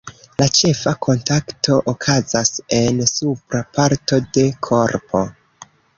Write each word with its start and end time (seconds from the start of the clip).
La 0.41 0.45
ĉefa 0.59 0.93
kontakto 1.07 1.77
okazas 1.93 2.51
en 2.79 3.03
supra 3.13 3.61
parto 3.77 4.19
de 4.39 4.47
korpo. 4.71 5.23